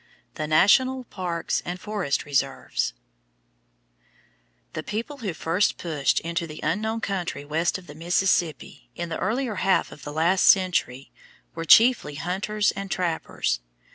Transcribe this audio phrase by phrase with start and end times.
[0.33, 2.93] THE NATIONAL PARKS AND FOREST RESERVES
[4.73, 9.19] The people who first pushed into the unknown country west of the Mississippi, in the
[9.19, 11.11] earlier half of the last century,
[11.53, 13.59] were chiefly hunters and trappers.